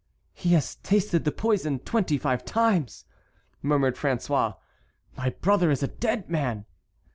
"He 0.33 0.53
has 0.53 0.77
tasted 0.77 1.25
the 1.25 1.31
poison 1.31 1.77
twenty 1.77 2.17
five 2.17 2.43
times," 2.43 3.05
murmured 3.61 3.95
François; 3.95 4.57
"my 5.15 5.29
brother 5.29 5.69
is 5.69 5.83
a 5.83 5.87
dead 5.87 6.27
man!" 6.27 6.65